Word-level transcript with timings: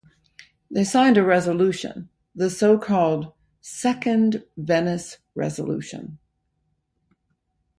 They 0.71 0.83
signed 0.83 1.17
a 1.19 1.23
Resolution, 1.23 2.09
the 2.33 2.49
so-called 2.49 3.33
"Second 3.61 4.43
Venice 4.57 5.19
Resolution". 5.35 6.17